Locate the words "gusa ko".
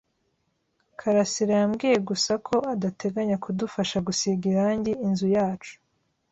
2.09-2.55